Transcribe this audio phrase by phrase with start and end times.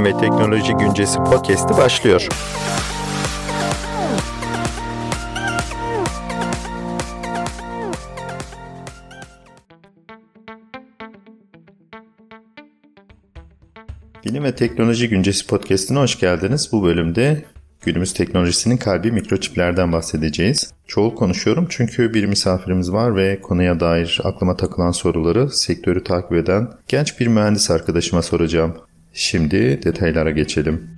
[0.00, 2.28] Bilim ve Teknoloji Güncesi podcast'i başlıyor.
[14.24, 16.68] Bilim ve Teknoloji Güncesi podcast'ine hoş geldiniz.
[16.72, 17.44] Bu bölümde
[17.80, 20.72] günümüz teknolojisinin kalbi mikroçiplerden bahsedeceğiz.
[20.86, 26.68] Çoğul konuşuyorum çünkü bir misafirimiz var ve konuya dair aklıma takılan soruları sektörü takip eden
[26.88, 28.89] genç bir mühendis arkadaşıma soracağım.
[29.12, 30.90] Şimdi detaylara geçelim.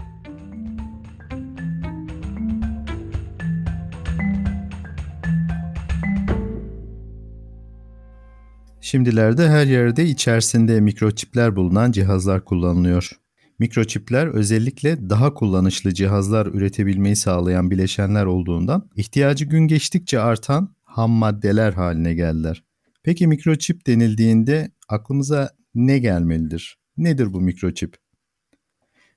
[8.80, 13.10] Şimdilerde her yerde içerisinde mikroçipler bulunan cihazlar kullanılıyor.
[13.58, 21.72] Mikroçipler özellikle daha kullanışlı cihazlar üretebilmeyi sağlayan bileşenler olduğundan ihtiyacı gün geçtikçe artan ham maddeler
[21.72, 22.64] haline geldiler.
[23.02, 26.78] Peki mikroçip denildiğinde aklımıza ne gelmelidir?
[26.96, 27.96] Nedir bu mikroçip?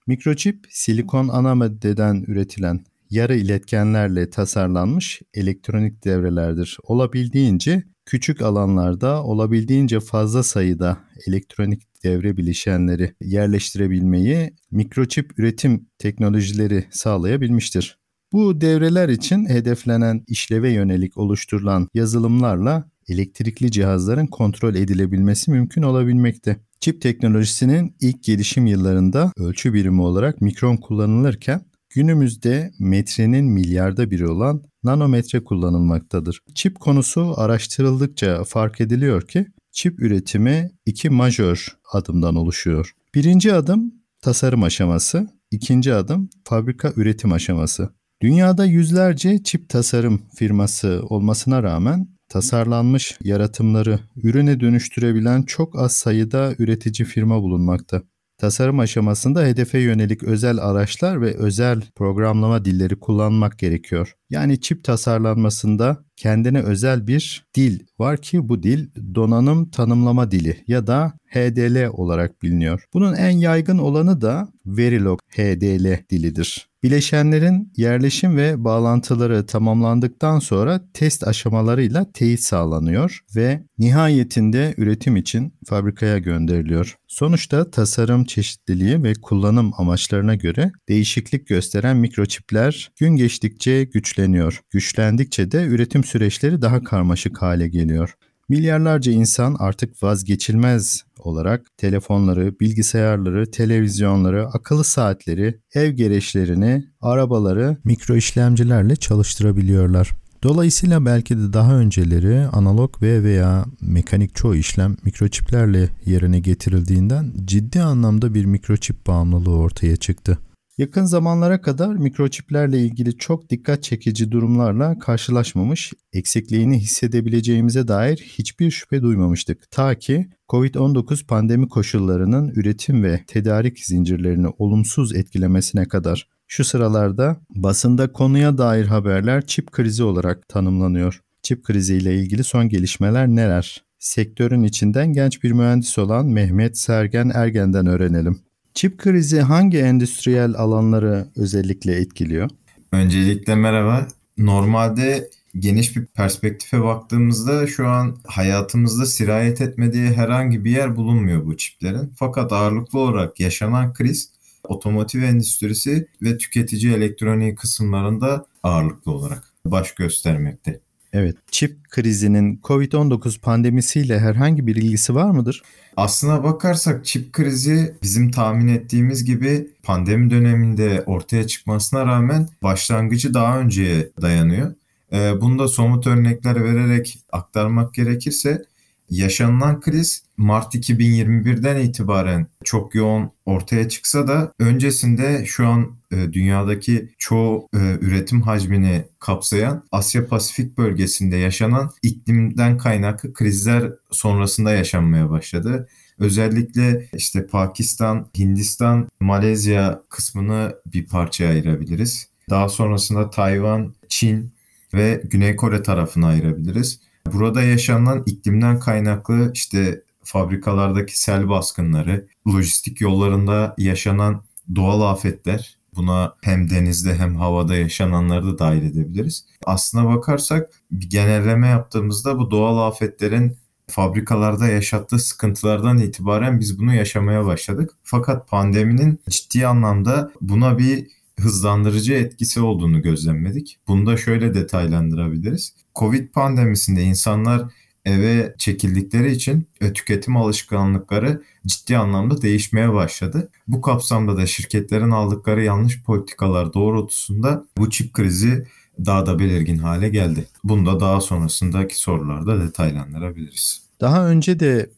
[0.08, 6.78] Mikroçip silikon ana maddeden üretilen yarı iletkenlerle tasarlanmış elektronik devrelerdir.
[6.84, 18.00] Olabildiğince küçük alanlarda olabildiğince fazla sayıda elektronik devre bileşenleri yerleştirebilmeyi mikroçip üretim teknolojileri sağlayabilmiştir.
[18.32, 26.58] Bu devreler için hedeflenen işleve yönelik oluşturulan yazılımlarla elektrikli cihazların kontrol edilebilmesi mümkün olabilmekte.
[26.80, 34.64] Çip teknolojisinin ilk gelişim yıllarında ölçü birimi olarak mikron kullanılırken günümüzde metrenin milyarda biri olan
[34.84, 36.40] nanometre kullanılmaktadır.
[36.56, 42.92] Çip konusu araştırıldıkça fark ediliyor ki çip üretimi iki majör adımdan oluşuyor.
[43.16, 47.90] Birinci adım tasarım aşaması, ikinci adım fabrika üretim aşaması.
[48.22, 57.08] Dünyada yüzlerce çip tasarım firması olmasına rağmen tasarlanmış yaratımları ürüne dönüştürebilen çok az sayıda üretici
[57.08, 58.02] firma bulunmakta.
[58.38, 64.16] Tasarım aşamasında hedefe yönelik özel araçlar ve özel programlama dilleri kullanmak gerekiyor.
[64.30, 70.88] Yani çip tasarlanmasında kendine özel bir dil var ki bu dil donanım tanımlama dili ya
[70.88, 72.86] da HDL olarak biliniyor.
[72.94, 76.70] Bunun en yaygın olanı da Verilog HDL dilidir.
[76.84, 86.18] Bileşenlerin yerleşim ve bağlantıları tamamlandıktan sonra test aşamalarıyla teyit sağlanıyor ve nihayetinde üretim için fabrikaya
[86.18, 86.96] gönderiliyor.
[87.08, 93.84] Sonuçta tasarım çeşitliliği ve kullanım amaçlarına göre değişiklik gösteren mikroçipler gün geçtikçe
[94.16, 94.62] güçleniyor.
[94.72, 98.16] Güçlendikçe de üretim süreçleri daha karmaşık hale geliyor.
[98.50, 108.96] Milyarlarca insan artık vazgeçilmez olarak telefonları, bilgisayarları, televizyonları, akıllı saatleri, ev gereçlerini, arabaları mikro işlemcilerle
[108.96, 110.12] çalıştırabiliyorlar.
[110.44, 117.82] Dolayısıyla belki de daha önceleri analog ve veya mekanik çoğu işlem mikroçiplerle yerine getirildiğinden ciddi
[117.82, 120.38] anlamda bir mikroçip bağımlılığı ortaya çıktı.
[120.78, 129.02] Yakın zamanlara kadar mikroçiplerle ilgili çok dikkat çekici durumlarla karşılaşmamış, eksikliğini hissedebileceğimize dair hiçbir şüphe
[129.02, 129.72] duymamıştık.
[129.72, 136.30] Ta ki COVID-19 pandemi koşullarının üretim ve tedarik zincirlerini olumsuz etkilemesine kadar.
[136.48, 141.22] Şu sıralarda basında konuya dair haberler çip krizi olarak tanımlanıyor.
[141.44, 143.84] Çip kriziyle ilgili son gelişmeler neler?
[144.00, 148.40] Sektörün içinden genç bir mühendis olan Mehmet Sergen Ergen'den öğrenelim.
[148.76, 152.50] Çip krizi hangi endüstriyel alanları özellikle etkiliyor?
[152.92, 154.08] Öncelikle merhaba.
[154.38, 161.58] Normalde geniş bir perspektife baktığımızda şu an hayatımızda sirayet etmediği herhangi bir yer bulunmuyor bu
[161.58, 162.14] çiplerin.
[162.16, 164.30] Fakat ağırlıklı olarak yaşanan kriz
[164.64, 170.80] otomotiv endüstrisi ve tüketici elektroniği kısımlarında ağırlıklı olarak baş göstermekte.
[171.18, 175.64] Evet, çip krizinin COVID-19 pandemisiyle herhangi bir ilgisi var mıdır?
[175.98, 183.60] Aslına bakarsak çip krizi bizim tahmin ettiğimiz gibi pandemi döneminde ortaya çıkmasına rağmen başlangıcı daha
[183.60, 184.74] önceye dayanıyor.
[185.14, 188.66] Ee, bunu da somut örnekler vererek aktarmak gerekirse
[189.10, 197.10] yaşanılan kriz Mart 2021'den itibaren çok yoğun ortaya çıksa da öncesinde şu an e, dünyadaki
[197.18, 205.88] çoğu e, üretim hacmini kapsayan Asya Pasifik bölgesinde yaşanan iklimden kaynaklı krizler sonrasında yaşanmaya başladı.
[206.20, 212.30] Özellikle işte Pakistan, Hindistan, Malezya kısmını bir parçaya ayırabiliriz.
[212.50, 214.52] Daha sonrasında Tayvan, Çin
[214.94, 217.00] ve Güney Kore tarafını ayırabiliriz.
[217.34, 224.42] Burada yaşanan iklimden kaynaklı işte fabrikalardaki sel baskınları, lojistik yollarında yaşanan
[224.76, 229.46] doğal afetler, buna hem denizde hem havada yaşananları da dahil edebiliriz.
[229.66, 233.58] Aslına bakarsak bir genelleme yaptığımızda bu doğal afetlerin
[233.88, 237.92] fabrikalarda yaşattığı sıkıntılardan itibaren biz bunu yaşamaya başladık.
[238.04, 241.08] Fakat pandeminin ciddi anlamda buna bir
[241.40, 243.78] hızlandırıcı etkisi olduğunu gözlemledik.
[243.88, 245.74] Bunu da şöyle detaylandırabiliriz.
[245.96, 247.64] Covid pandemisinde insanlar
[248.06, 253.50] eve çekildikleri için tüketim alışkanlıkları ciddi anlamda değişmeye başladı.
[253.68, 258.68] Bu kapsamda da şirketlerin aldıkları yanlış politikalar doğrultusunda bu çip krizi
[259.06, 260.48] daha da belirgin hale geldi.
[260.64, 263.82] Bunu da daha sonrasındaki sorularda detaylandırabiliriz.
[264.02, 264.90] Daha önce de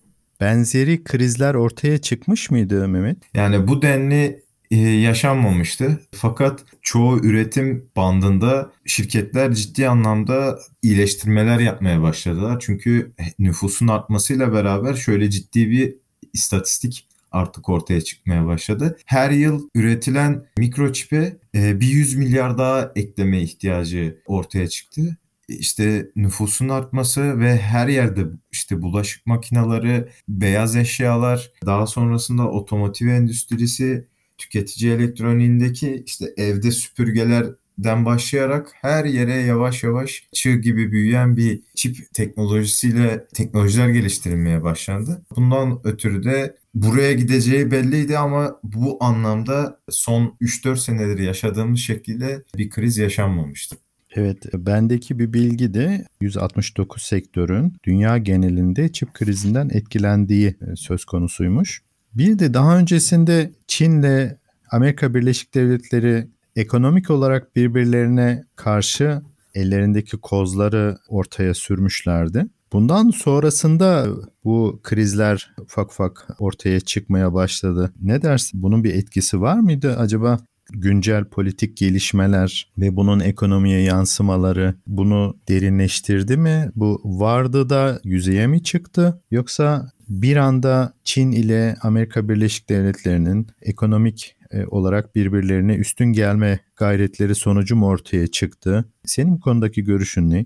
[0.42, 3.18] benzeri krizler ortaya çıkmış mıydı Mehmet?
[3.33, 4.42] Yani bu denli e,
[4.75, 6.02] yaşanmamıştı.
[6.12, 12.58] Fakat çoğu üretim bandında şirketler ciddi anlamda iyileştirmeler yapmaya başladılar.
[12.60, 15.96] Çünkü nüfusun artmasıyla beraber şöyle ciddi bir
[16.34, 18.98] istatistik artık ortaya çıkmaya başladı.
[19.06, 25.18] Her yıl üretilen mikroçipe e, bir 100 milyar daha ekleme ihtiyacı ortaya çıktı
[25.48, 34.08] İşte nüfusun artması ve her yerde işte bulaşık makineleri, beyaz eşyalar, daha sonrasında otomotiv endüstrisi,
[34.38, 42.13] tüketici elektroniğindeki işte evde süpürgelerden başlayarak her yere yavaş yavaş çığ gibi büyüyen bir çip
[42.13, 45.22] teknolojisiyle teknolojiler geliştirilmeye başlandı.
[45.36, 52.69] Bundan ötürü de buraya gideceği belliydi ama bu anlamda son 3-4 senedir yaşadığımız şekilde bir
[52.69, 53.75] kriz yaşanmamıştı.
[54.16, 61.81] Evet, bendeki bir bilgi de 169 sektörün dünya genelinde çip krizinden etkilendiği söz konusuymuş.
[62.18, 64.38] Bir de daha öncesinde Çin'le
[64.72, 69.22] Amerika Birleşik Devletleri ekonomik olarak birbirlerine karşı
[69.54, 72.46] ellerindeki kozları ortaya sürmüşlerdi.
[72.74, 74.08] Bundan sonrasında
[74.44, 77.94] bu krizler ufak ufak ortaya çıkmaya başladı.
[78.02, 78.64] Ne dersin?
[78.64, 80.40] Bunun bir etkisi var mıydı acaba?
[80.74, 86.72] Güncel politik gelişmeler ve bunun ekonomiye yansımaları bunu derinleştirdi mi?
[86.75, 89.22] Bu vardı da yüzeye mi çıktı?
[89.31, 97.36] Yoksa bir anda Çin ile Amerika Birleşik Devletleri'nin ekonomik e, olarak birbirlerine üstün gelme gayretleri
[97.36, 98.86] sonucu mu ortaya çıktı?
[99.06, 100.46] Senin bu konudaki görüşün ne?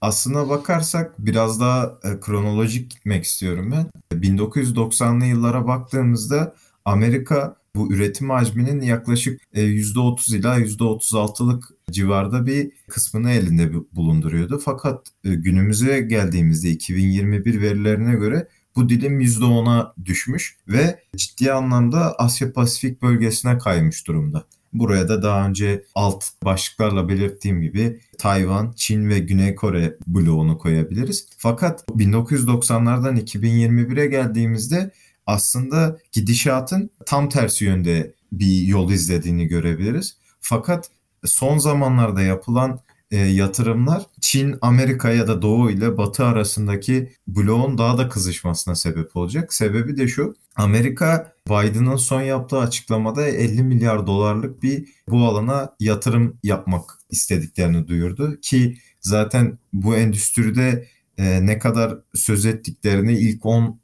[0.00, 4.18] Aslına bakarsak biraz daha e, kronolojik gitmek istiyorum ben.
[4.20, 6.54] 1990'lı yıllara baktığımızda
[6.84, 14.60] Amerika bu üretim hacminin yaklaşık %30 e, ila %36'lık civarda bir kısmını elinde bulunduruyordu.
[14.64, 23.02] Fakat günümüze geldiğimizde 2021 verilerine göre bu dilim %10'a düşmüş ve ciddi anlamda Asya Pasifik
[23.02, 24.44] bölgesine kaymış durumda.
[24.72, 31.28] Buraya da daha önce alt başlıklarla belirttiğim gibi Tayvan, Çin ve Güney Kore bloğunu koyabiliriz.
[31.38, 34.90] Fakat 1990'lardan 2021'e geldiğimizde
[35.26, 40.16] aslında gidişatın tam tersi yönde bir yol izlediğini görebiliriz.
[40.40, 40.90] Fakat
[41.24, 42.80] son zamanlarda yapılan
[43.10, 49.16] e, yatırımlar Çin, Amerika ya da Doğu ile Batı arasındaki bloğun daha da kızışmasına sebep
[49.16, 49.54] olacak.
[49.54, 50.36] Sebebi de şu.
[50.56, 58.40] Amerika Biden'ın son yaptığı açıklamada 50 milyar dolarlık bir bu alana yatırım yapmak istediklerini duyurdu
[58.40, 60.88] ki zaten bu endüstride
[61.18, 63.80] e, ne kadar söz ettiklerini ilk 10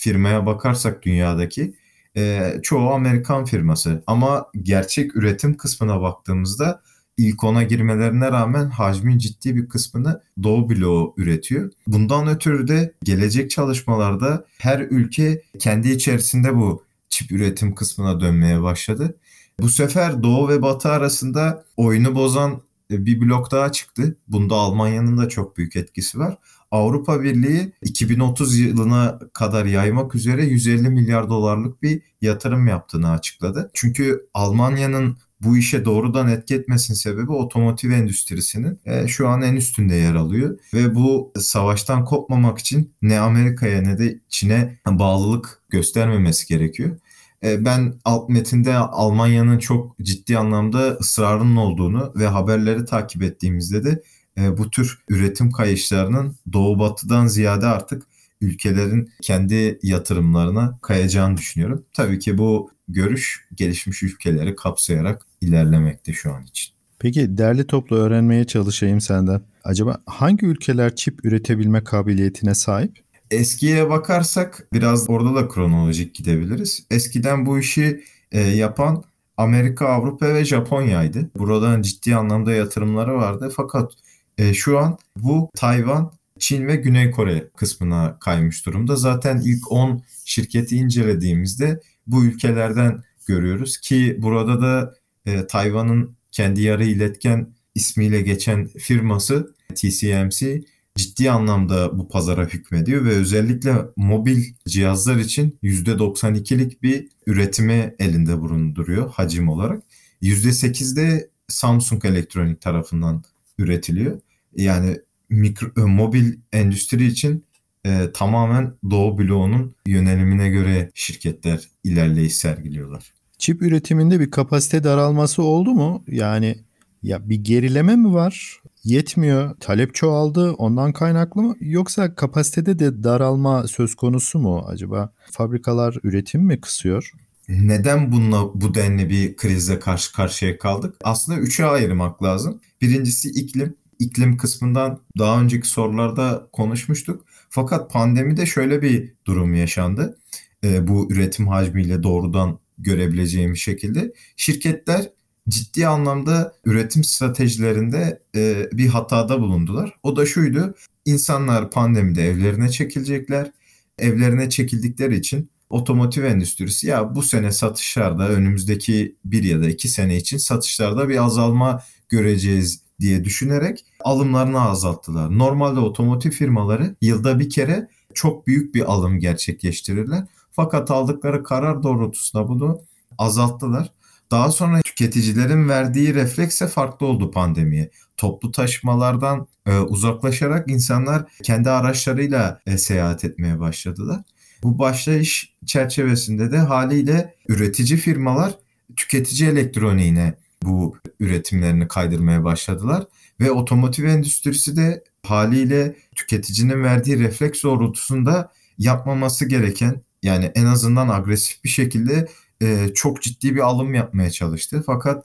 [0.00, 1.74] firmaya bakarsak dünyadaki
[2.16, 6.82] e, çoğu Amerikan firması ama gerçek üretim kısmına baktığımızda
[7.16, 11.70] ilk ona girmelerine rağmen hacmin ciddi bir kısmını Doğu bloğu üretiyor.
[11.86, 19.16] Bundan ötürü de gelecek çalışmalarda her ülke kendi içerisinde bu çip üretim kısmına dönmeye başladı.
[19.60, 24.16] Bu sefer Doğu ve Batı arasında oyunu bozan bir blok daha çıktı.
[24.28, 26.38] Bunda Almanya'nın da çok büyük etkisi var.
[26.70, 33.70] Avrupa Birliği 2030 yılına kadar yaymak üzere 150 milyar dolarlık bir yatırım yaptığını açıkladı.
[33.74, 39.94] Çünkü Almanya'nın bu işe doğrudan etki etmesinin sebebi otomotiv endüstrisinin e, şu an en üstünde
[39.94, 40.58] yer alıyor.
[40.74, 46.96] Ve bu savaştan kopmamak için ne Amerika'ya ne de Çin'e bağlılık göstermemesi gerekiyor.
[47.44, 54.02] E, ben alt metinde Almanya'nın çok ciddi anlamda ısrarının olduğunu ve haberleri takip ettiğimizde de
[54.40, 58.02] e, bu tür üretim kayışlarının doğu batıdan ziyade artık
[58.40, 61.84] ülkelerin kendi yatırımlarına kayacağını düşünüyorum.
[61.92, 66.72] Tabii ki bu görüş gelişmiş ülkeleri kapsayarak ilerlemekte şu an için.
[66.98, 69.40] Peki derli toplu öğrenmeye çalışayım senden.
[69.64, 72.98] Acaba hangi ülkeler çip üretebilme kabiliyetine sahip?
[73.30, 76.86] Eskiye bakarsak biraz orada da kronolojik gidebiliriz.
[76.90, 79.04] Eskiden bu işi e, yapan
[79.36, 81.30] Amerika, Avrupa ve Japonya'ydı.
[81.38, 83.52] Buradan ciddi anlamda yatırımları vardı.
[83.56, 83.92] Fakat
[84.40, 88.96] e, şu an bu Tayvan, Çin ve Güney Kore kısmına kaymış durumda.
[88.96, 94.94] Zaten ilk 10 şirketi incelediğimizde bu ülkelerden görüyoruz ki burada da
[95.26, 100.62] e, Tayvan'ın kendi yarı iletken ismiyle geçen firması TCMC
[100.96, 109.10] ciddi anlamda bu pazara hükmediyor ve özellikle mobil cihazlar için %92'lik bir üretimi elinde bulunduruyor
[109.10, 109.82] hacim olarak.
[110.22, 113.24] %8'de Samsung Elektronik tarafından
[113.58, 114.20] üretiliyor.
[114.56, 114.96] Yani
[115.28, 117.44] mikro, e, mobil endüstri için
[117.86, 123.12] e, tamamen Doğu bloğunun yönelimine göre şirketler ilerleyiş sergiliyorlar.
[123.38, 126.04] Çip üretiminde bir kapasite daralması oldu mu?
[126.08, 126.56] Yani
[127.02, 128.60] ya bir gerileme mi var?
[128.84, 129.56] Yetmiyor.
[129.60, 130.52] Talep çoğaldı.
[130.52, 131.54] Ondan kaynaklı mı?
[131.60, 135.12] Yoksa kapasitede de daralma söz konusu mu acaba?
[135.30, 137.12] Fabrikalar üretim mi kısıyor?
[137.48, 140.94] Neden bununla bu denli bir krizle karşı karşıya kaldık?
[141.04, 142.60] Aslında üçe ayırmak lazım.
[142.80, 143.74] Birincisi iklim.
[144.00, 147.24] İklim kısmından daha önceki sorularda konuşmuştuk.
[147.50, 150.18] Fakat pandemide şöyle bir durum yaşandı.
[150.64, 155.08] E, bu üretim hacmiyle doğrudan görebileceğim şekilde şirketler
[155.48, 159.94] ciddi anlamda üretim stratejilerinde e, bir hatada bulundular.
[160.02, 160.74] O da şuydu.
[161.04, 163.50] İnsanlar pandemide evlerine çekilecekler.
[163.98, 170.16] Evlerine çekildikleri için otomotiv endüstrisi ya bu sene satışlarda önümüzdeki bir ya da iki sene
[170.16, 175.38] için satışlarda bir azalma göreceğiz diye düşünerek alımlarını azalttılar.
[175.38, 180.26] Normalde otomotiv firmaları yılda bir kere çok büyük bir alım gerçekleştirirler.
[180.50, 182.80] Fakat aldıkları karar doğrultusunda bunu
[183.18, 183.90] azalttılar.
[184.30, 187.90] Daha sonra tüketicilerin verdiği reflekse farklı oldu pandemiye.
[188.16, 194.20] Toplu taşımalardan e, uzaklaşarak insanlar kendi araçlarıyla e, seyahat etmeye başladılar.
[194.62, 198.52] Bu başlayış çerçevesinde de haliyle üretici firmalar
[198.96, 203.06] tüketici elektroniğine bu üretimlerini kaydırmaya başladılar
[203.40, 211.64] ve otomotiv endüstrisi de haliyle tüketicinin verdiği refleks doğrultusunda yapmaması gereken yani en azından agresif
[211.64, 212.28] bir şekilde
[212.62, 214.82] e, çok ciddi bir alım yapmaya çalıştı.
[214.86, 215.24] Fakat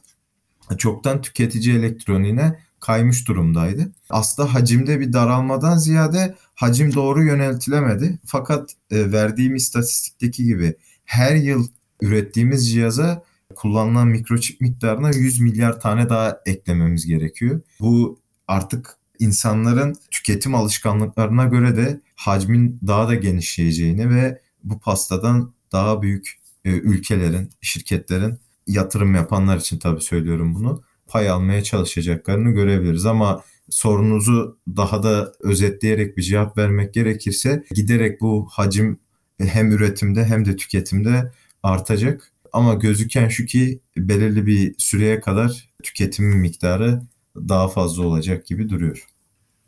[0.77, 3.91] çoktan tüketici elektroniğine kaymış durumdaydı.
[4.09, 8.19] Aslında hacimde bir daralmadan ziyade hacim doğru yöneltilemedi.
[8.25, 10.75] Fakat e, verdiğim istatistikteki gibi
[11.05, 11.67] her yıl
[12.01, 13.23] ürettiğimiz cihaza
[13.55, 17.61] kullanılan mikroçip miktarına 100 milyar tane daha eklememiz gerekiyor.
[17.79, 26.01] Bu artık insanların tüketim alışkanlıklarına göre de hacmin daha da genişleyeceğini ve bu pastadan daha
[26.01, 33.43] büyük e, ülkelerin, şirketlerin yatırım yapanlar için tabii söylüyorum bunu pay almaya çalışacaklarını görebiliriz ama
[33.69, 38.99] sorunuzu daha da özetleyerek bir cevap vermek gerekirse giderek bu hacim
[39.39, 41.31] hem üretimde hem de tüketimde
[41.63, 42.31] artacak.
[42.55, 47.01] Ama gözüken şu ki belirli bir süreye kadar tüketimin miktarı
[47.35, 49.07] daha fazla olacak gibi duruyor.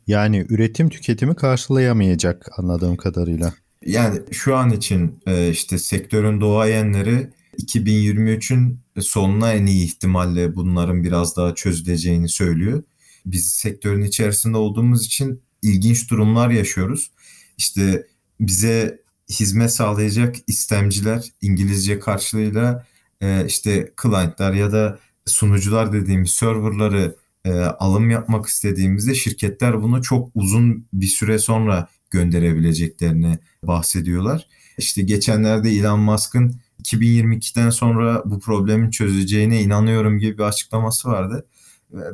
[0.06, 3.54] Yani üretim tüketimi karşılayamayacak anladığım kadarıyla.
[3.86, 11.36] Yani şu an için e, işte sektörün doğayenleri 2023'ün sonuna en iyi ihtimalle bunların biraz
[11.36, 12.82] daha çözüleceğini söylüyor.
[13.26, 17.10] Biz sektörün içerisinde olduğumuz için ilginç durumlar yaşıyoruz.
[17.58, 18.06] İşte
[18.40, 22.86] bize hizmet sağlayacak istemciler İngilizce karşılığıyla
[23.20, 30.30] e, işte client'lar ya da sunucular dediğimiz serverları e, alım yapmak istediğimizde şirketler bunu çok
[30.34, 34.46] uzun bir süre sonra gönderebileceklerini bahsediyorlar.
[34.78, 41.46] İşte geçenlerde Elon Musk'ın 2022'den sonra bu problemin çözeceğine inanıyorum gibi bir açıklaması vardı.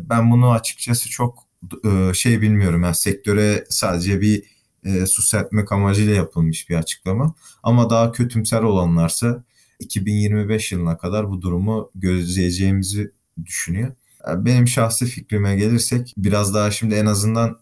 [0.00, 1.46] Ben bunu açıkçası çok
[1.84, 2.82] e, şey bilmiyorum.
[2.82, 4.42] Yani sektöre sadece bir
[4.84, 7.34] e, su serpmek amacıyla yapılmış bir açıklama.
[7.62, 9.44] Ama daha kötümser olanlarsa
[9.80, 13.10] 2025 yılına kadar bu durumu gözleyeceğimizi
[13.44, 13.92] düşünüyor.
[14.36, 17.58] Benim şahsi fikrime gelirsek biraz daha şimdi en azından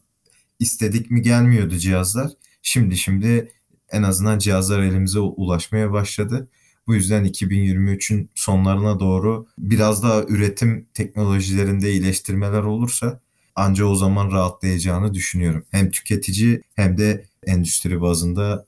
[0.58, 2.30] istedik mi gelmiyordu cihazlar.
[2.62, 3.52] Şimdi şimdi
[3.90, 6.48] en azından cihazlar elimize ulaşmaya başladı.
[6.86, 13.20] Bu yüzden 2023'ün sonlarına doğru biraz daha üretim teknolojilerinde iyileştirmeler olursa
[13.56, 15.64] anca o zaman rahatlayacağını düşünüyorum.
[15.70, 18.66] Hem tüketici hem de endüstri bazında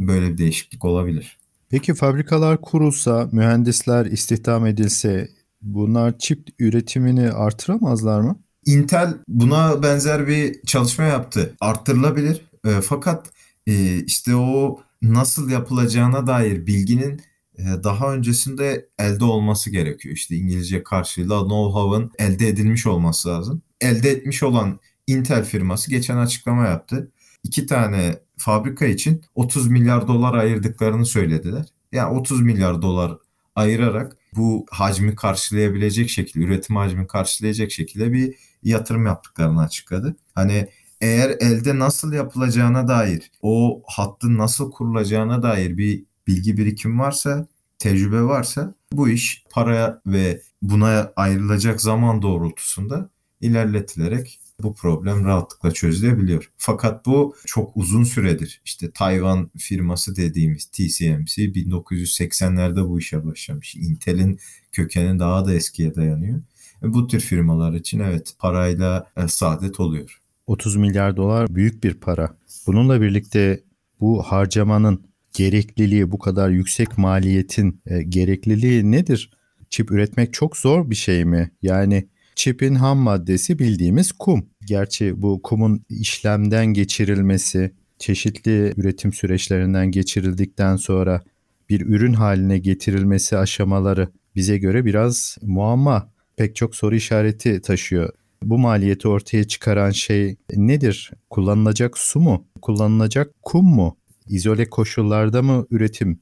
[0.00, 1.38] böyle bir değişiklik olabilir.
[1.70, 5.30] Peki fabrikalar kurulsa, mühendisler istihdam edilse
[5.62, 8.38] bunlar çip üretimini artıramazlar mı?
[8.66, 11.56] Intel buna benzer bir çalışma yaptı.
[11.60, 12.40] Arttırılabilir.
[12.64, 13.30] E, fakat
[13.66, 17.22] e, işte o nasıl yapılacağına dair bilginin
[17.58, 20.14] e, daha öncesinde elde olması gerekiyor.
[20.14, 23.62] İşte İngilizce karşılığıyla know-how'ın elde edilmiş olması lazım.
[23.80, 27.12] Elde etmiş olan Intel firması geçen açıklama yaptı.
[27.42, 31.66] İki tane fabrika için 30 milyar dolar ayırdıklarını söylediler.
[31.92, 33.12] Yani 30 milyar dolar
[33.54, 40.16] ayırarak bu hacmi karşılayabilecek şekilde, üretim hacmi karşılayacak şekilde bir yatırım yaptıklarını açıkladı.
[40.34, 40.68] Hani
[41.00, 47.46] eğer elde nasıl yapılacağına dair, o hattın nasıl kurulacağına dair bir bilgi birikim varsa,
[47.78, 56.50] tecrübe varsa bu iş para ve buna ayrılacak zaman doğrultusunda ilerletilerek bu problem rahatlıkla çözülebiliyor.
[56.58, 58.60] Fakat bu çok uzun süredir.
[58.64, 63.76] İşte Tayvan firması dediğimiz TSMC 1980'lerde bu işe başlamış.
[63.76, 64.38] Intel'in
[64.72, 66.40] kökeni daha da eskiye dayanıyor.
[66.82, 70.20] E, bu tür firmalar için evet parayla e, saadet oluyor.
[70.46, 72.36] 30 milyar dolar büyük bir para.
[72.66, 73.62] Bununla birlikte
[74.00, 79.30] bu harcamanın gerekliliği, bu kadar yüksek maliyetin e, gerekliliği nedir?
[79.70, 81.50] Çip üretmek çok zor bir şey mi?
[81.62, 84.46] Yani çipin ham maddesi bildiğimiz kum.
[84.66, 91.22] Gerçi bu kumun işlemden geçirilmesi, çeşitli üretim süreçlerinden geçirildikten sonra
[91.68, 96.12] bir ürün haline getirilmesi aşamaları bize göre biraz muamma.
[96.36, 98.10] Pek çok soru işareti taşıyor.
[98.42, 101.10] Bu maliyeti ortaya çıkaran şey nedir?
[101.30, 102.46] Kullanılacak su mu?
[102.62, 103.96] Kullanılacak kum mu?
[104.28, 106.20] İzole koşullarda mı üretim?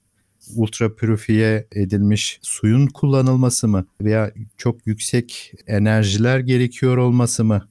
[0.56, 3.86] Ultra pürifiye edilmiş suyun kullanılması mı?
[4.00, 7.68] Veya çok yüksek enerjiler gerekiyor olması mı?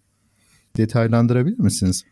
[0.78, 2.04] Detaylandırabilir misiniz?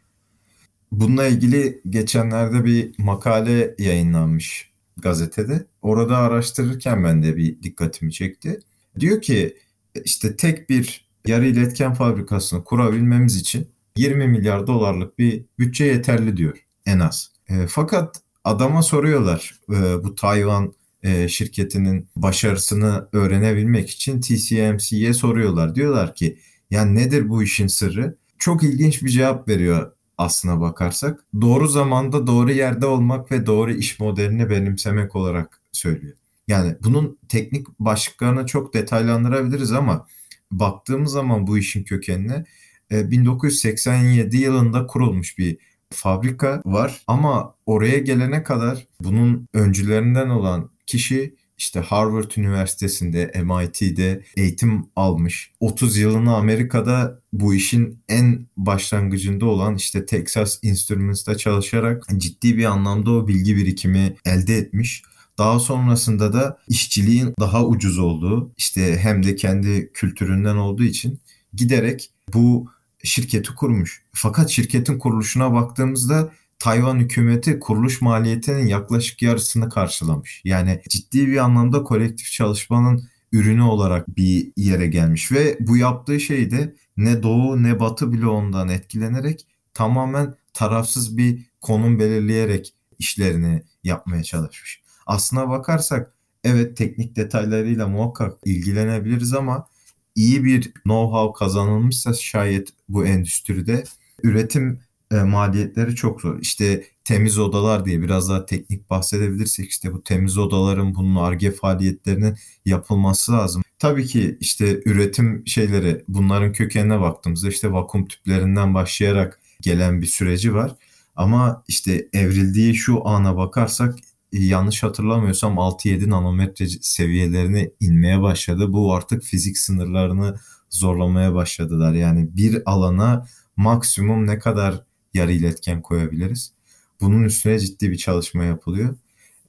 [0.91, 5.65] Bununla ilgili geçenlerde bir makale yayınlanmış gazetede.
[5.81, 8.59] Orada araştırırken ben de bir dikkatimi çekti.
[8.99, 9.57] Diyor ki
[10.05, 16.57] işte tek bir yarı iletken fabrikasını kurabilmemiz için 20 milyar dolarlık bir bütçe yeterli diyor
[16.85, 17.31] en az.
[17.49, 25.75] E, fakat adama soruyorlar e, bu Tayvan e, şirketinin başarısını öğrenebilmek için TSMC'ye soruyorlar.
[25.75, 26.37] Diyorlar ki
[26.71, 28.15] yani nedir bu işin sırrı?
[28.37, 31.23] Çok ilginç bir cevap veriyor aslına bakarsak.
[31.41, 36.13] Doğru zamanda doğru yerde olmak ve doğru iş modelini benimsemek olarak söylüyor.
[36.47, 40.07] Yani bunun teknik başlıklarını çok detaylandırabiliriz ama
[40.51, 42.45] baktığımız zaman bu işin kökenine
[42.91, 45.57] 1987 e, yılında kurulmuş bir
[45.93, 54.85] fabrika var ama oraya gelene kadar bunun öncülerinden olan kişi işte Harvard Üniversitesi'nde, MIT'de eğitim
[54.95, 55.51] almış.
[55.59, 63.11] 30 yılını Amerika'da bu işin en başlangıcında olan işte Texas Instruments'ta çalışarak ciddi bir anlamda
[63.11, 65.03] o bilgi birikimi elde etmiş.
[65.37, 71.19] Daha sonrasında da işçiliğin daha ucuz olduğu işte hem de kendi kültüründen olduğu için
[71.53, 72.67] giderek bu
[73.03, 74.03] şirketi kurmuş.
[74.13, 80.41] Fakat şirketin kuruluşuna baktığımızda Tayvan hükümeti kuruluş maliyetinin yaklaşık yarısını karşılamış.
[80.45, 86.51] Yani ciddi bir anlamda kolektif çalışmanın ürünü olarak bir yere gelmiş ve bu yaptığı şey
[86.51, 94.23] de ne doğu ne batı bile ondan etkilenerek tamamen tarafsız bir konum belirleyerek işlerini yapmaya
[94.23, 94.81] çalışmış.
[95.05, 99.67] Aslına bakarsak evet teknik detaylarıyla muhakkak ilgilenebiliriz ama
[100.15, 103.83] iyi bir know-how kazanılmışsa şayet bu endüstride
[104.23, 104.79] üretim
[105.11, 106.39] e, maliyetleri çok zor.
[106.39, 112.37] İşte temiz odalar diye biraz daha teknik bahsedebilirsek işte bu temiz odaların bunun ARGE faaliyetlerinin
[112.65, 113.63] yapılması lazım.
[113.79, 120.53] Tabii ki işte üretim şeyleri bunların kökenine baktığımızda işte vakum tüplerinden başlayarak gelen bir süreci
[120.53, 120.75] var.
[121.15, 123.95] Ama işte evrildiği şu ana bakarsak
[124.31, 128.73] yanlış hatırlamıyorsam 6-7 nanometre seviyelerine inmeye başladı.
[128.73, 130.35] Bu artık fizik sınırlarını
[130.69, 131.93] zorlamaya başladılar.
[131.93, 136.53] Yani bir alana maksimum ne kadar yarı iletken koyabiliriz?
[137.01, 138.95] Bunun üstüne ciddi bir çalışma yapılıyor.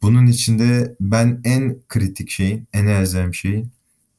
[0.02, 3.70] Bunun içinde ben en kritik şeyin, en elzem şeyin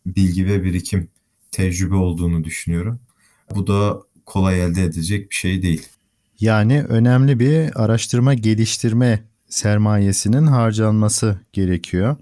[0.06, 1.08] bilgi ve birikim,
[1.52, 2.99] tecrübe olduğunu düşünüyorum.
[3.56, 5.88] Bu da kolay elde edilecek bir şey değil.
[6.39, 9.23] Yani önemli bir araştırma geliştirme
[9.54, 12.16] sermayesinin harcanması gerekiyor.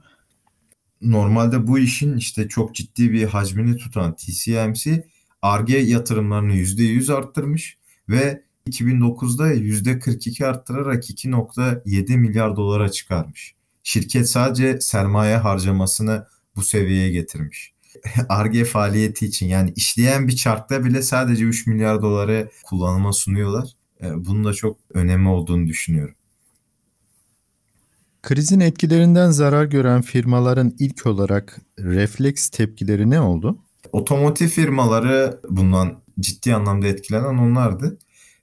[1.01, 5.07] Normalde bu işin işte çok ciddi bir hacmini tutan TCMC
[5.41, 7.77] ARGE yatırımlarını %100 arttırmış
[8.09, 13.55] ve 2009'da %42 arttırarak 2.7 milyar dolara çıkarmış.
[13.83, 17.73] Şirket sadece sermaye harcamasını bu seviyeye getirmiş.
[18.29, 23.69] ARGE faaliyeti için yani işleyen bir çarkta bile sadece 3 milyar doları kullanıma sunuyorlar.
[24.01, 26.15] E, bunun da çok önemi olduğunu düşünüyorum.
[28.21, 33.57] Krizin etkilerinden zarar gören firmaların ilk olarak refleks tepkileri ne oldu?
[33.91, 37.97] Otomotiv firmaları bundan ciddi anlamda etkilenen onlardı.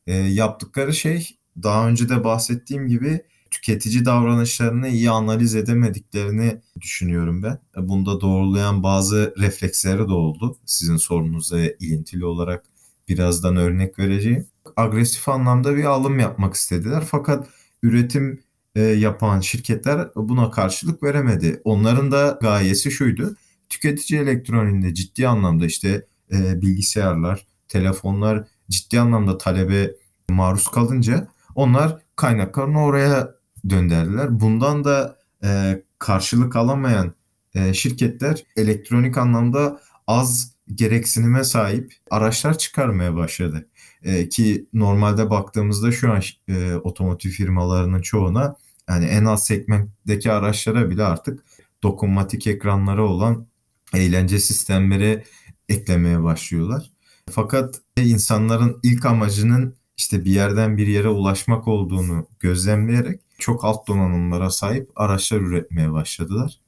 [0.07, 7.59] E, yaptıkları şey daha önce de bahsettiğim gibi tüketici davranışlarını iyi analiz edemediklerini düşünüyorum ben.
[7.77, 10.57] E, bunda doğrulayan bazı refleksleri de oldu.
[10.67, 12.65] Sizin sorunuza ilintili olarak
[13.09, 14.47] birazdan örnek vereceğim.
[14.77, 17.49] Agresif anlamda bir alım yapmak istediler fakat
[17.83, 18.41] üretim
[18.75, 21.61] e, yapan şirketler buna karşılık veremedi.
[21.65, 23.37] Onların da gayesi şuydu.
[23.69, 29.95] Tüketici elektroniğinde ciddi anlamda işte e, bilgisayarlar, telefonlar ciddi anlamda talebe
[30.31, 33.35] maruz kalınca onlar kaynaklarını oraya
[33.71, 34.41] döndürdüler.
[34.41, 37.15] Bundan da e, karşılık alamayan
[37.55, 43.69] e, şirketler elektronik anlamda az gereksinime sahip araçlar çıkarmaya başladı.
[44.03, 48.57] E, ki normalde baktığımızda şu an e, otomotiv firmalarının çoğuna
[48.89, 51.45] yani en alt segmentteki araçlara bile artık
[51.83, 53.47] dokunmatik ekranları olan
[53.95, 55.25] eğlence sistemleri
[55.69, 56.91] eklemeye başlıyorlar.
[57.31, 64.51] Fakat insanların ilk amacının işte bir yerden bir yere ulaşmak olduğunu gözlemleyerek çok alt donanımlara
[64.51, 66.61] sahip araçlar üretmeye başladılar.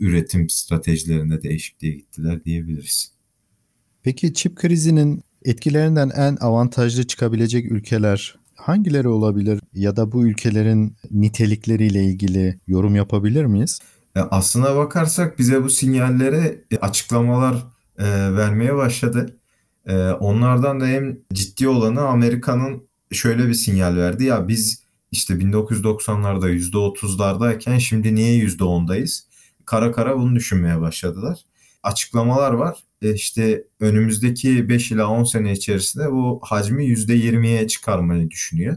[0.00, 3.12] Üretim stratejilerinde değişikliğe gittiler diyebiliriz.
[4.02, 12.04] Peki çip krizinin etkilerinden en avantajlı çıkabilecek ülkeler hangileri olabilir ya da bu ülkelerin nitelikleriyle
[12.04, 13.80] ilgili yorum yapabilir miyiz?
[14.16, 17.54] E, aslına bakarsak bize bu sinyallere e, açıklamalar
[17.98, 18.04] e,
[18.36, 19.36] vermeye başladı.
[20.20, 24.24] Onlardan da en ciddi olanı Amerika'nın şöyle bir sinyal verdi.
[24.24, 29.24] Ya biz işte 1990'larda %30'lardayken şimdi niye %10'dayız?
[29.64, 31.38] Kara kara bunu düşünmeye başladılar.
[31.82, 32.78] Açıklamalar var.
[33.02, 38.76] İşte önümüzdeki 5 ila 10 sene içerisinde bu hacmi %20'ye çıkarmayı düşünüyor.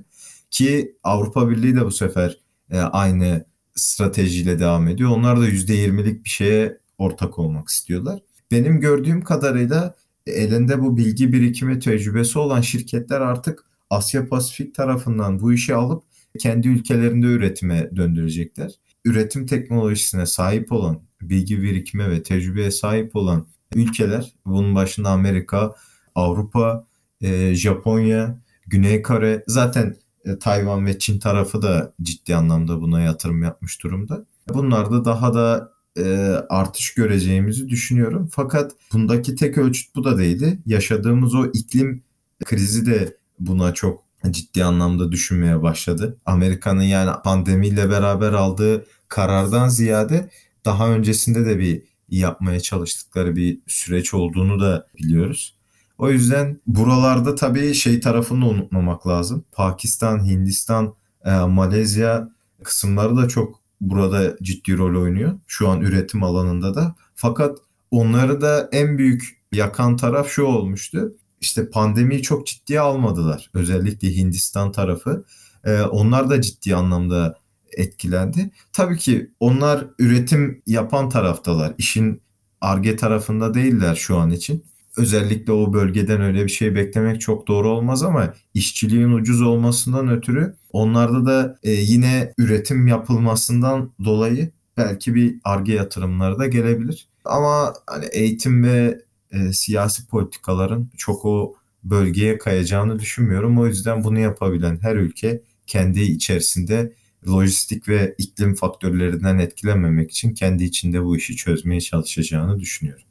[0.51, 2.39] Ki Avrupa Birliği de bu sefer
[2.71, 5.09] aynı stratejiyle devam ediyor.
[5.09, 8.19] Onlar da %20'lik bir şeye ortak olmak istiyorlar.
[8.51, 9.95] Benim gördüğüm kadarıyla
[10.27, 16.03] elinde bu bilgi birikimi tecrübesi olan şirketler artık Asya Pasifik tarafından bu işi alıp
[16.39, 18.71] kendi ülkelerinde üretime döndürecekler.
[19.05, 25.75] Üretim teknolojisine sahip olan, bilgi birikime ve tecrübeye sahip olan ülkeler, bunun başında Amerika,
[26.15, 26.85] Avrupa,
[27.21, 33.43] e, Japonya, Güney Kore, zaten e, Tayvan ve Çin tarafı da ciddi anlamda buna yatırım
[33.43, 34.25] yapmış durumda.
[34.53, 36.03] Bunlar da daha da e,
[36.49, 38.29] artış göreceğimizi düşünüyorum.
[38.31, 40.59] Fakat bundaki tek ölçüt bu da değildi.
[40.65, 42.03] Yaşadığımız o iklim
[42.45, 46.17] krizi de buna çok ciddi anlamda düşünmeye başladı.
[46.25, 50.29] Amerika'nın yani pandemiyle beraber aldığı karardan ziyade
[50.65, 51.81] daha öncesinde de bir
[52.19, 55.55] yapmaya çalıştıkları bir süreç olduğunu da biliyoruz.
[55.97, 59.43] O yüzden buralarda tabii şey tarafını unutmamak lazım.
[59.51, 60.93] Pakistan, Hindistan,
[61.25, 62.29] e, Malezya
[62.63, 65.33] kısımları da çok burada ciddi rol oynuyor.
[65.47, 66.95] Şu an üretim alanında da.
[67.15, 67.57] Fakat
[67.91, 71.13] onları da en büyük yakan taraf şu olmuştu.
[71.41, 73.49] İşte pandemiyi çok ciddiye almadılar.
[73.53, 75.25] Özellikle Hindistan tarafı.
[75.63, 77.35] E, onlar da ciddi anlamda
[77.77, 78.49] etkilendi.
[78.73, 81.73] Tabii ki onlar üretim yapan taraftalar.
[81.77, 82.21] İşin
[82.61, 84.63] arge tarafında değiller şu an için
[84.97, 90.55] özellikle o bölgeden öyle bir şey beklemek çok doğru olmaz ama işçiliğin ucuz olmasından ötürü
[90.71, 97.07] onlarda da e, yine üretim yapılmasından dolayı belki bir arge yatırımları da gelebilir.
[97.25, 103.59] Ama hani eğitim ve e, siyasi politikaların çok o bölgeye kayacağını düşünmüyorum.
[103.59, 106.93] O yüzden bunu yapabilen her ülke kendi içerisinde
[107.27, 113.03] lojistik ve iklim faktörlerinden etkilenmemek için kendi içinde bu işi çözmeye çalışacağını düşünüyorum.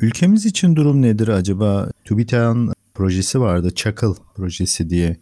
[0.00, 1.90] Ülkemiz için durum nedir acaba?
[2.04, 5.16] TÜBİTAK'ın projesi vardı, Çakıl projesi diye.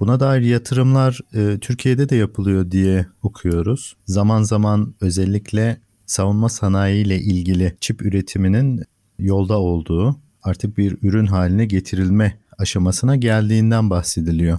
[0.00, 3.96] Buna dair yatırımlar e, Türkiye'de de yapılıyor diye okuyoruz.
[4.06, 8.82] Zaman zaman özellikle savunma sanayi ile ilgili çip üretiminin
[9.18, 14.58] yolda olduğu, artık bir ürün haline getirilme aşamasına geldiğinden bahsediliyor.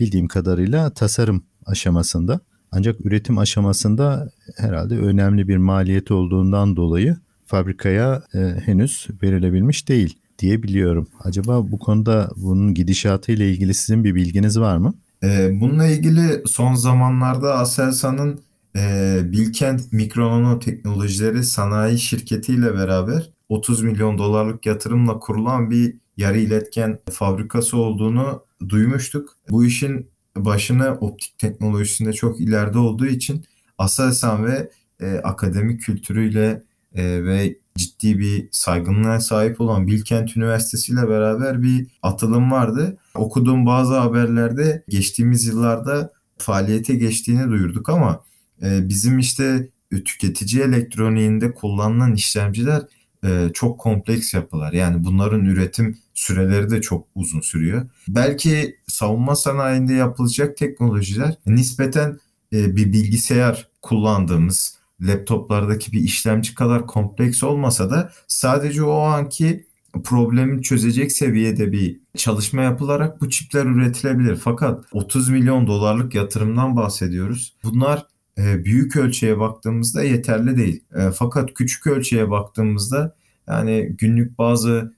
[0.00, 2.40] Bildiğim kadarıyla tasarım aşamasında.
[2.72, 10.62] Ancak üretim aşamasında herhalde önemli bir maliyeti olduğundan dolayı fabrikaya e, henüz verilebilmiş değil diye
[10.62, 11.08] biliyorum.
[11.20, 14.94] Acaba bu konuda bunun gidişatı ile ilgili sizin bir bilginiz var mı?
[15.22, 18.40] E, bununla ilgili son zamanlarda Aselsan'ın
[18.76, 26.38] e, Bilkent Mikro Teknolojileri Sanayi Şirketi ile beraber 30 milyon dolarlık yatırımla kurulan bir yarı
[26.38, 29.36] iletken fabrikası olduğunu duymuştuk.
[29.50, 33.44] Bu işin başına optik teknolojisinde çok ileride olduğu için
[33.78, 34.70] Aselsan ve
[35.00, 36.62] e, akademik kültürüyle
[36.94, 42.96] e, ve ciddi bir saygınlığa sahip olan Bilkent Üniversitesi ile beraber bir atılım vardı.
[43.14, 48.24] Okuduğum bazı haberlerde geçtiğimiz yıllarda faaliyete geçtiğini duyurduk ama
[48.62, 52.82] e, bizim işte tüketici elektroniğinde kullanılan işlemciler
[53.24, 54.72] e, çok kompleks yapılar.
[54.72, 57.86] Yani bunların üretim süreleri de çok uzun sürüyor.
[58.08, 62.18] Belki savunma sanayinde yapılacak teknolojiler nispeten
[62.52, 69.66] e, bir bilgisayar kullandığımız laptoplardaki bir işlemci kadar kompleks olmasa da sadece o anki
[70.04, 74.36] problemi çözecek seviyede bir çalışma yapılarak bu çipler üretilebilir.
[74.36, 77.56] Fakat 30 milyon dolarlık yatırımdan bahsediyoruz.
[77.64, 78.06] Bunlar
[78.38, 80.84] e, büyük ölçüye baktığımızda yeterli değil.
[80.94, 83.14] E, fakat küçük ölçüye baktığımızda
[83.48, 84.95] yani günlük bazı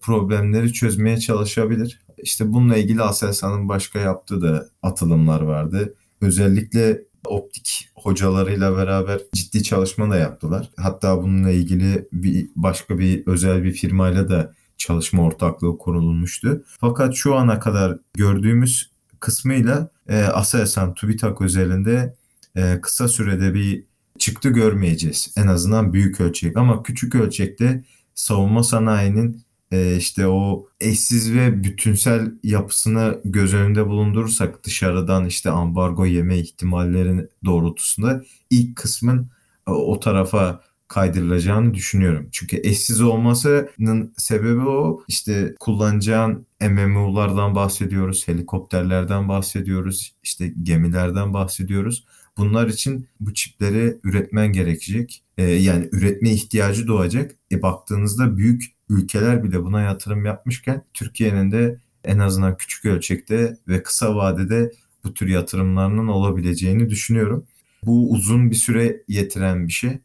[0.00, 2.00] problemleri çözmeye çalışabilir.
[2.18, 5.94] İşte bununla ilgili Aselsan'ın başka yaptığı da atılımlar vardı.
[6.20, 10.70] Özellikle optik hocalarıyla beraber ciddi çalışma da yaptılar.
[10.76, 16.64] Hatta bununla ilgili bir başka bir özel bir firmayla da çalışma ortaklığı kurulmuştu.
[16.80, 22.14] Fakat şu ana kadar gördüğümüz kısmıyla e, Aselsan TÜBİTAK özelinde
[22.56, 23.84] e, kısa sürede bir
[24.18, 25.34] çıktı görmeyeceğiz.
[25.36, 32.32] En azından büyük ölçek ama küçük ölçekte savunma sanayinin e, işte o eşsiz ve bütünsel
[32.42, 39.30] yapısını göz önünde bulundurursak dışarıdan işte ambargo yeme ihtimallerin doğrultusunda ilk kısmın
[39.68, 42.28] e, o tarafa kaydırılacağını düşünüyorum.
[42.32, 45.04] Çünkü eşsiz olmasının sebebi o.
[45.08, 52.04] İşte kullanacağın MMU'lardan bahsediyoruz, helikopterlerden bahsediyoruz, işte gemilerden bahsediyoruz.
[52.38, 55.22] Bunlar için bu çipleri üretmen gerekecek.
[55.38, 57.36] Ee, yani üretme ihtiyacı doğacak.
[57.52, 63.82] E baktığınızda büyük ülkeler bile buna yatırım yapmışken Türkiye'nin de en azından küçük ölçekte ve
[63.82, 64.72] kısa vadede
[65.04, 67.46] bu tür yatırımlarının olabileceğini düşünüyorum.
[67.86, 69.98] Bu uzun bir süre yetiren bir şey.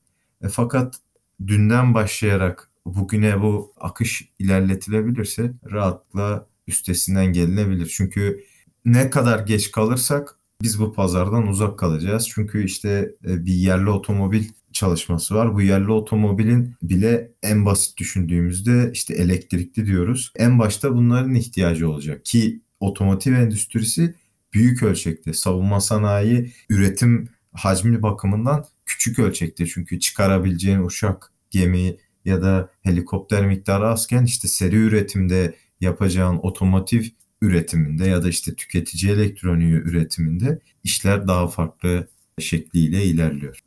[0.43, 0.95] E, fakat
[1.48, 7.93] dünden başlayarak bugüne bu akış ilerletilebilirse rahatlıkla üstesinden gelinebilir.
[7.98, 8.43] Çünkü
[8.86, 12.30] ne kadar geç kalırsak biz bu pazardan uzak kalacağız.
[12.30, 14.45] Çünkü işte e, bir yerli otomobil
[14.76, 15.54] çalışması var.
[15.54, 20.32] Bu yerli otomobilin bile en basit düşündüğümüzde işte elektrikli diyoruz.
[20.36, 24.16] En başta bunların ihtiyacı olacak ki otomotiv endüstrisi
[24.54, 32.70] büyük ölçekte savunma sanayi üretim hacmi bakımından küçük ölçekte çünkü çıkarabileceğin uçak, gemi ya da
[32.82, 37.04] helikopter miktarı azken işte seri üretimde yapacağın otomotiv
[37.42, 42.08] üretiminde ya da işte tüketici elektroniği üretiminde işler daha farklı
[42.40, 43.64] şekliyle ilerliyor.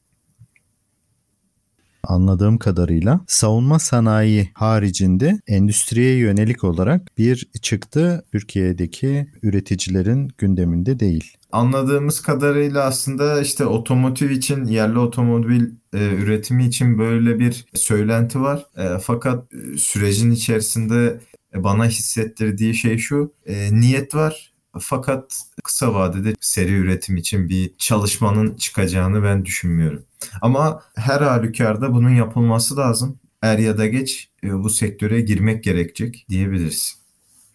[2.02, 11.36] Anladığım kadarıyla savunma sanayi haricinde endüstriye yönelik olarak bir çıktı Türkiye'deki üreticilerin gündeminde değil.
[11.52, 18.66] Anladığımız kadarıyla aslında işte otomotiv için yerli otomobil e, üretimi için böyle bir söylenti var.
[18.76, 21.20] E, fakat e, sürecin içerisinde
[21.54, 23.32] e, bana hissettirdiği şey şu.
[23.46, 30.04] E, niyet var fakat kısa vadede seri üretim için bir çalışmanın çıkacağını ben düşünmüyorum.
[30.42, 33.18] Ama her halükarda bunun yapılması lazım.
[33.42, 36.98] Er ya da geç e, bu sektöre girmek gerekecek diyebiliriz.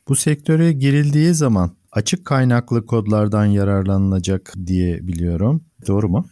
[0.07, 5.63] Bu sektöre girildiği zaman açık kaynaklı kodlardan yararlanılacak diye biliyorum.
[5.87, 6.27] Doğru mu?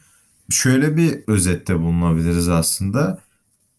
[0.49, 3.21] Şöyle bir özette bulunabiliriz aslında.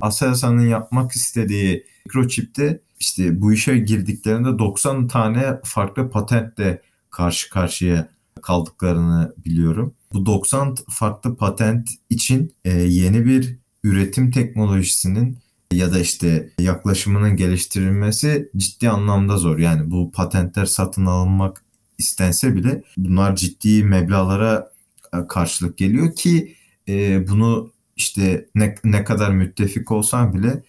[0.01, 8.09] Aselsan'ın yapmak istediği mikroçipte işte bu işe girdiklerinde 90 tane farklı patentle karşı karşıya
[8.42, 9.94] kaldıklarını biliyorum.
[10.12, 15.38] Bu 90 farklı patent için e, yeni bir üretim teknolojisinin
[15.72, 19.59] ya da işte yaklaşımının geliştirilmesi ciddi anlamda zor.
[19.59, 21.64] Yani bu patentler satın alınmak
[21.98, 24.72] istense bile bunlar ciddi meblalara
[25.14, 26.57] e, karşılık geliyor ki
[26.88, 30.62] e, bunu işte ne, ne kadar müttefik olsan bile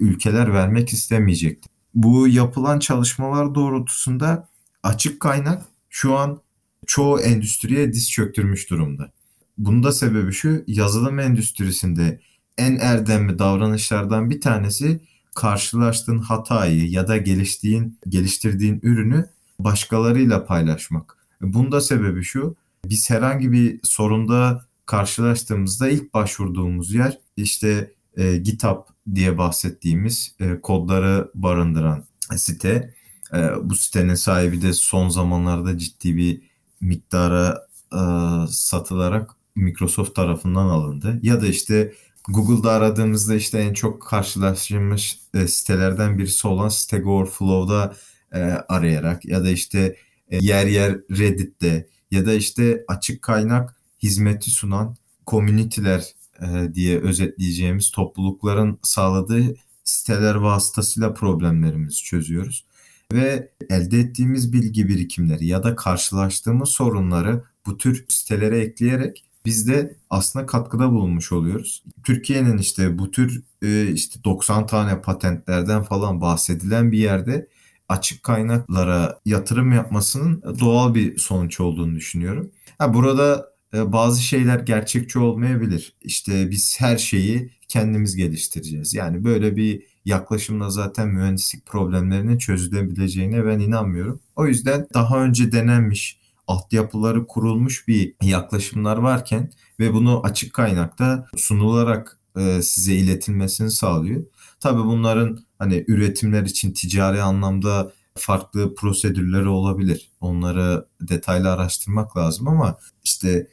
[0.00, 1.70] ülkeler vermek istemeyecektir.
[1.94, 4.48] Bu yapılan çalışmalar doğrultusunda
[4.82, 5.62] açık kaynak
[5.94, 6.40] şu an
[6.86, 9.12] çoğu endüstriye diz çöktürmüş durumda.
[9.58, 12.20] Bunun da sebebi şu yazılım endüstrisinde
[12.58, 15.00] en erdemli davranışlardan bir tanesi
[15.34, 19.26] karşılaştığın hatayı ya da geliştiğin geliştirdiğin ürünü
[19.58, 21.18] başkalarıyla paylaşmak.
[21.40, 28.82] Bunun da sebebi şu biz herhangi bir sorunda karşılaştığımızda ilk başvurduğumuz yer işte e, GitHub
[29.14, 32.04] diye bahsettiğimiz e, kodları barındıran
[32.36, 32.94] site.
[33.32, 36.42] E, bu sitenin sahibi de son zamanlarda ciddi bir
[36.80, 38.00] miktara e,
[38.48, 41.18] satılarak Microsoft tarafından alındı.
[41.22, 41.94] Ya da işte
[42.28, 47.94] Google'da aradığımızda işte en çok karşılaştığımız e, sitelerden birisi olan Stack Overflow'da
[48.32, 49.96] e, arayarak ya da işte
[50.28, 56.04] e, yer yer Reddit'te ya da işte açık kaynak hizmeti sunan community'ler
[56.40, 62.64] e, diye özetleyeceğimiz toplulukların sağladığı siteler vasıtasıyla problemlerimizi çözüyoruz.
[63.12, 69.96] Ve elde ettiğimiz bilgi birikimleri ya da karşılaştığımız sorunları bu tür sitelere ekleyerek biz de
[70.10, 71.84] aslında katkıda bulunmuş oluyoruz.
[72.04, 77.46] Türkiye'nin işte bu tür e, işte 90 tane patentlerden falan bahsedilen bir yerde
[77.88, 82.50] açık kaynaklara yatırım yapmasının doğal bir sonuç olduğunu düşünüyorum.
[82.78, 85.96] Ha, burada e, bazı şeyler gerçekçi olmayabilir.
[86.02, 88.94] İşte biz her şeyi kendimiz geliştireceğiz.
[88.94, 94.20] Yani böyle bir yaklaşımla zaten mühendislik problemlerinin çözülebileceğine ben inanmıyorum.
[94.36, 102.18] O yüzden daha önce denenmiş, altyapıları kurulmuş bir yaklaşımlar varken ve bunu açık kaynakta sunularak
[102.36, 104.24] e, size iletilmesini sağlıyor.
[104.60, 110.10] Tabii bunların hani üretimler için ticari anlamda farklı prosedürleri olabilir.
[110.20, 113.46] Onları detaylı araştırmak lazım ama işte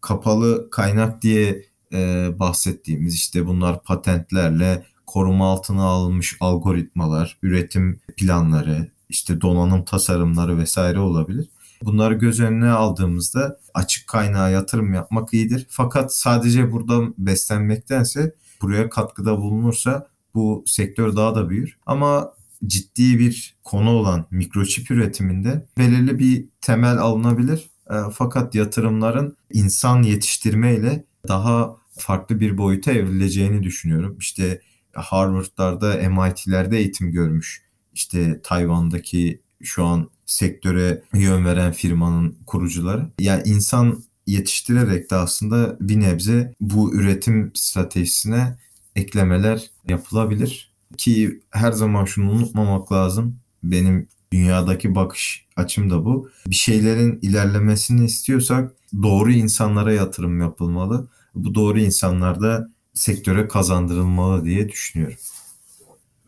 [0.00, 9.40] kapalı kaynak diye e, bahsettiğimiz işte bunlar patentlerle koruma altına alınmış algoritmalar, üretim planları, işte
[9.40, 11.48] donanım tasarımları vesaire olabilir.
[11.82, 15.66] Bunları göz önüne aldığımızda açık kaynağa yatırım yapmak iyidir.
[15.70, 21.78] Fakat sadece buradan beslenmektense buraya katkıda bulunursa bu sektör daha da büyür.
[21.86, 22.32] Ama
[22.66, 27.70] ciddi bir konu olan mikroçip üretiminde belirli bir temel alınabilir.
[27.90, 34.16] E, fakat yatırımların insan yetiştirme ile daha farklı bir boyuta evrileceğini düşünüyorum.
[34.20, 34.60] İşte
[34.92, 37.62] Harvard'larda, MIT'lerde eğitim görmüş.
[37.94, 43.06] İşte Tayvan'daki şu an sektöre yön veren firmanın kurucuları.
[43.18, 48.58] Yani insan yetiştirerek de aslında bir nebze bu üretim stratejisine
[48.96, 50.70] eklemeler yapılabilir.
[50.96, 53.36] Ki her zaman şunu unutmamak lazım.
[53.62, 56.30] Benim dünyadaki bakış açım da bu.
[56.46, 61.08] Bir şeylerin ilerlemesini istiyorsak doğru insanlara yatırım yapılmalı.
[61.34, 65.18] Bu doğru insanlar da sektöre kazandırılmalı diye düşünüyorum.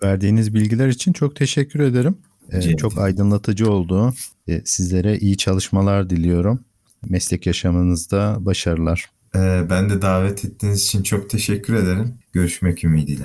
[0.03, 2.19] Verdiğiniz bilgiler için çok teşekkür ederim.
[2.53, 4.15] Ee, çok aydınlatıcı oldu.
[4.49, 6.61] Ee, sizlere iyi çalışmalar diliyorum.
[7.09, 9.11] Meslek yaşamınızda başarılar.
[9.35, 12.15] Ee, ben de davet ettiğiniz için çok teşekkür ederim.
[12.33, 13.25] Görüşmek ümidiyle.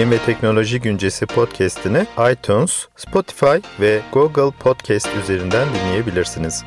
[0.00, 6.64] Bilim ve Teknoloji Güncesi podcast'ini iTunes, Spotify ve Google Podcast üzerinden dinleyebilirsiniz.